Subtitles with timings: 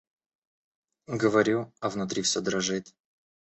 [1.05, 2.91] Говорю, а внутри все дрожит.